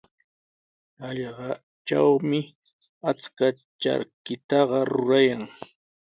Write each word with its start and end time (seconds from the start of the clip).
Hallqatrawmi 1.01 2.39
achka 3.09 3.47
charkitaqa 3.81 4.79
rurayan. 4.89 5.43